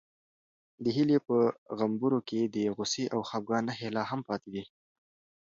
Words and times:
د 0.83 0.85
هیلې 0.97 1.17
په 1.27 1.35
غومبورو 1.77 2.19
کې 2.29 2.39
د 2.55 2.57
غوسې 2.75 3.05
او 3.13 3.19
خپګان 3.29 3.63
نښې 3.67 3.89
لا 3.95 4.03
هم 4.11 4.21
پاتې 4.27 4.47
وې. 4.53 4.63